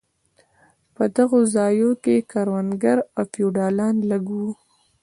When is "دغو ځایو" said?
1.17-1.91